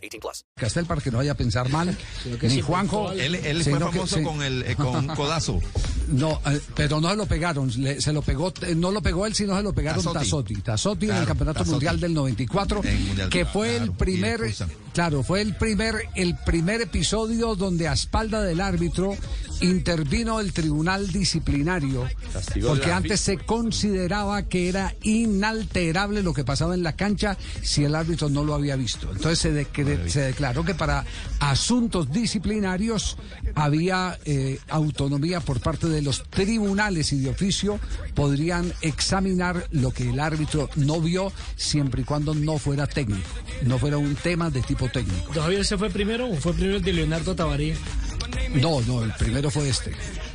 [0.00, 0.44] 18 plus.
[0.56, 1.96] Castel para que no vaya a pensar mal,
[2.42, 3.12] ni Juanjo.
[3.12, 4.22] Él, él fue famoso sí.
[4.22, 5.60] con el eh, con codazo.
[6.12, 9.26] No, eh, pero no se lo pegaron, le- se lo pegó, eh, no lo pegó
[9.26, 10.54] él, sino se lo pegaron Tassotti.
[10.54, 10.54] Tassotti.
[10.62, 11.64] Tassotti en el Claro, Campeonato.
[11.64, 14.54] Mundial del 94, En el Mundial, que claro, fue el claro, primer,
[14.92, 19.16] claro, fue el primer, el primer episodio donde a espalda del árbitro
[19.60, 22.08] intervino el tribunal disciplinario,
[22.66, 27.94] porque antes se consideraba que era inalterable lo que pasaba en la cancha si el
[27.94, 29.10] árbitro no lo había visto.
[29.12, 31.04] Entonces se, decre- se declaró que para
[31.40, 33.16] asuntos disciplinarios
[33.54, 37.80] había eh, autonomía por parte de los tribunales y de oficio
[38.14, 43.28] podrían examinar lo que el árbitro no vio siempre y cuando no fuera técnico,
[43.62, 45.32] no fuera un tema de tipo técnico.
[45.32, 47.74] ¿Don Javier se fue primero o fue primero el de Leonardo Tabaré?
[48.54, 49.92] No, no, el primero fue este.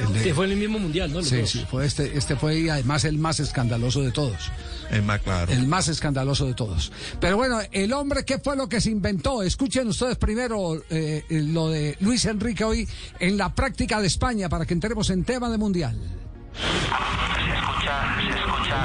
[0.00, 1.18] El de- Que fue en el mismo mundial, ¿no?
[1.18, 1.50] Los Sí, dos.
[1.50, 4.50] sí, fue este, este fue y además el más escandaloso de todos.
[4.90, 5.50] Es más claro.
[5.52, 6.92] El más escandaloso de todos.
[7.20, 9.42] Pero bueno, el hombre, ¿qué fue lo que se inventó?
[9.42, 12.88] Escuchen ustedes primero eh, lo de Luis Enrique hoy
[13.18, 15.96] en la práctica de España para que entremos en tema de mundial.
[16.56, 18.84] Se escucha, se escucha.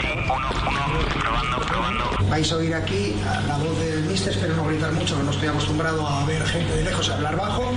[0.00, 2.28] Sí, uno, uno, probando, probando.
[2.30, 3.14] Vais a oír aquí
[3.46, 6.84] la voz del mister, espero no gritar mucho, no estoy acostumbrado a ver gente de
[6.84, 7.72] lejos hablar bajo,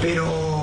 [0.00, 0.61] pero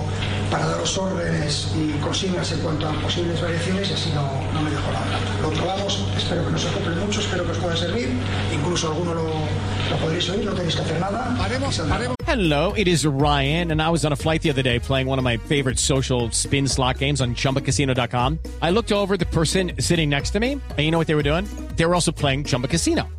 [0.50, 4.72] para daros órdenes y consignas en cuanto a posibles variaciones y así no, no me
[4.72, 5.42] dejo la garganta.
[5.42, 8.09] Lo probamos, espero que no se acoplen mucho, espero que os pueda servir,
[8.53, 11.36] incluso alguno lo, lo podréis oír, no tenéis que hacer nada.
[11.72, 11.95] Saldrá.
[11.97, 12.16] paremos.
[12.25, 15.17] Hello, it is Ryan, and I was on a flight the other day playing one
[15.17, 18.39] of my favorite social spin slot games on chumbacasino.com.
[18.61, 21.23] I looked over the person sitting next to me, and you know what they were
[21.23, 21.45] doing?
[21.76, 23.08] They were also playing Chumba Casino.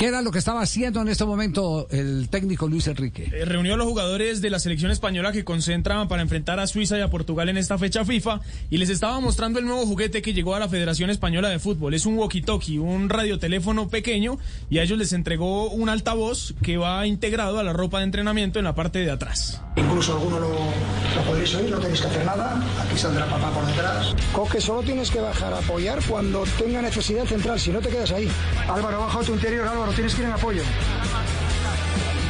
[0.00, 3.30] ¿Qué era lo que estaba haciendo en este momento el técnico Luis Enrique?
[3.34, 6.96] Eh, Reunió a los jugadores de la selección española que concentran para enfrentar a Suiza
[6.96, 8.40] y a Portugal en esta fecha FIFA
[8.70, 11.92] y les estaba mostrando el nuevo juguete que llegó a la Federación Española de Fútbol.
[11.92, 14.38] Es un walkie-talkie, un radioteléfono pequeño
[14.70, 18.58] y a ellos les entregó un altavoz que va integrado a la ropa de entrenamiento
[18.58, 19.60] en la parte de atrás.
[19.80, 22.60] Incluso alguno lo, lo podréis oír, no tenéis que hacer nada.
[22.82, 24.14] Aquí saldrá papá por detrás.
[24.32, 28.12] Coque, solo tienes que bajar a apoyar cuando tenga necesidad central, si no te quedas
[28.12, 28.30] ahí.
[28.68, 30.62] Álvaro, baja a tu interior, Álvaro, tienes que ir en apoyo.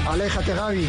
[0.09, 0.89] Aléjate, Gaby.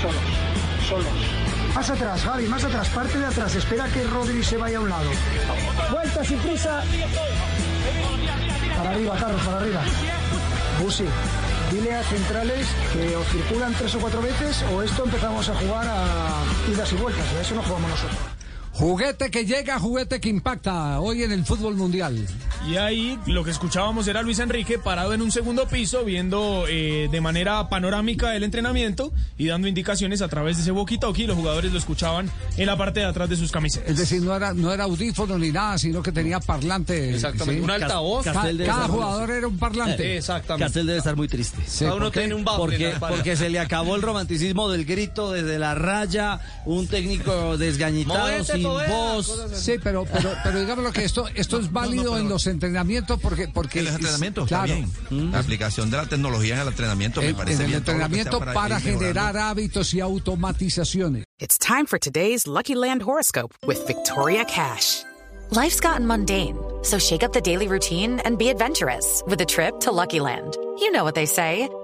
[0.00, 1.74] Solos, solos.
[1.74, 3.54] Más atrás, Gaby, más atrás, parte de atrás.
[3.54, 5.10] Espera que Rodri se vaya a un lado.
[5.90, 6.82] Vuelta sin prisa.
[8.76, 9.82] Para arriba, Carlos, para arriba.
[10.80, 11.04] Busi,
[11.72, 15.86] dile a centrales que o circulan tres o cuatro veces o esto empezamos a jugar
[15.88, 17.26] a idas y vueltas.
[17.32, 18.31] A eso no jugamos nosotros.
[18.72, 22.26] Juguete que llega, juguete que impacta hoy en el fútbol mundial.
[22.66, 27.08] Y ahí lo que escuchábamos era Luis Enrique parado en un segundo piso viendo eh,
[27.10, 31.26] de manera panorámica el entrenamiento y dando indicaciones a través de ese walkie-talkie.
[31.26, 33.90] Los jugadores lo escuchaban en la parte de atrás de sus camisetas.
[33.90, 37.10] Es decir, no era, no era audífono ni nada, sino que tenía parlante.
[37.14, 37.64] Exactamente, ¿sí?
[37.64, 38.24] un altavoz.
[38.24, 40.16] Ca- Castel cada jugador era un parlante.
[40.16, 40.64] Exactamente.
[40.64, 41.58] Castel debe estar muy triste.
[41.66, 42.20] Sí, Cada uno ¿por qué?
[42.20, 46.40] tiene un en Porque, porque se le acabó el romanticismo del grito desde la raya,
[46.64, 49.46] un técnico desgañitado, Movete, sin voz.
[49.54, 53.48] Sí, pero, pero, pero digamos lo que esto, esto es válido en los entrenamientos porque,
[53.48, 55.32] porque En los entrenamientos claro, bien.
[55.32, 57.84] La aplicación de la tecnología en el entrenamiento me en, parece en el bien.
[57.84, 59.00] sea entrenamiento para, mejorando.
[59.00, 61.24] generar hábitos y automatizaciones.
[61.38, 65.02] It's time for today's Lucky Land horoscope with Victoria Cash.
[65.50, 69.80] Life's gotten mundane, so shake up the daily routine and be adventurous with a trip
[69.80, 70.56] to Lucky Land.
[70.78, 71.68] You know what they say.